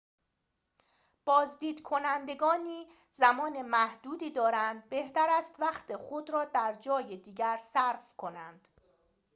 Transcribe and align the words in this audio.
بازدید 1.25 1.81
کنندگانی 1.81 2.87
زمان 3.11 3.61
محدودی 3.61 4.31
دارند 4.31 4.89
بهتر 4.89 5.27
است 5.29 5.55
وقت 5.59 5.97
خود 5.97 6.29
را 6.29 6.45
در 6.45 6.73
جای 6.79 7.17
دیگری 7.17 7.59
صرف 7.59 8.15
کنند 8.17 8.67